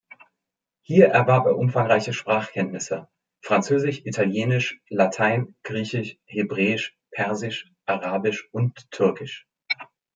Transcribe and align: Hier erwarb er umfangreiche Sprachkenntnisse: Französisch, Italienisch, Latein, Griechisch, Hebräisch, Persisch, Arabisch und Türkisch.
Hier 0.81 1.09
erwarb 1.09 1.45
er 1.45 1.55
umfangreiche 1.59 2.11
Sprachkenntnisse: 2.11 3.07
Französisch, 3.43 4.01
Italienisch, 4.03 4.81
Latein, 4.89 5.53
Griechisch, 5.61 6.17
Hebräisch, 6.25 6.97
Persisch, 7.11 7.71
Arabisch 7.85 8.49
und 8.51 8.89
Türkisch. 8.89 9.45